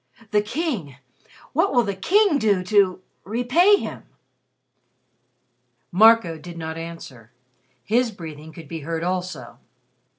[0.31, 0.95] "The King
[1.53, 4.01] what will the King do to repay him?"
[5.91, 7.31] Marco did not answer.
[7.83, 9.59] His breathing could be heard also.